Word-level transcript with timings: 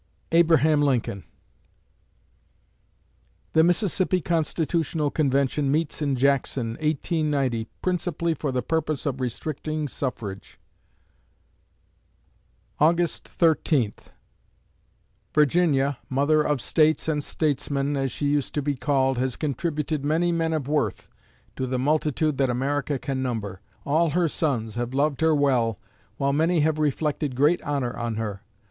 ABRAHAM 0.31 0.81
LINCOLN 0.81 1.23
The 3.53 3.63
Mississippi 3.63 4.19
Constitutional 4.19 5.11
Convention 5.11 5.71
meets 5.71 6.01
in 6.01 6.15
Jackson, 6.15 6.69
1890, 6.69 7.67
principally 7.83 8.33
for 8.33 8.51
the 8.51 8.63
purpose 8.63 9.05
of 9.05 9.21
restricting 9.21 9.87
suffrage 9.87 10.59
August 12.79 13.27
Thirteenth 13.27 14.11
Virginia, 15.35 15.99
mother 16.09 16.41
of 16.41 16.61
States 16.61 17.07
and 17.07 17.23
statesmen, 17.23 17.95
as 17.95 18.11
she 18.11 18.25
used 18.27 18.55
to 18.55 18.63
be 18.63 18.73
called, 18.75 19.19
has 19.19 19.35
contributed 19.35 20.03
many 20.03 20.31
men 20.31 20.51
of 20.51 20.67
worth 20.67 21.11
to 21.55 21.67
the 21.67 21.77
multitude 21.77 22.39
that 22.39 22.49
America 22.49 22.97
can 22.97 23.21
number. 23.21 23.61
All 23.85 24.09
her 24.09 24.27
sons 24.27 24.73
have 24.73 24.95
loved 24.95 25.21
her 25.21 25.35
well, 25.35 25.77
while 26.17 26.33
many 26.33 26.61
have 26.61 26.79
reflected 26.79 27.35
great 27.35 27.61
honor 27.61 27.95
on 27.95 28.15
her. 28.15 28.41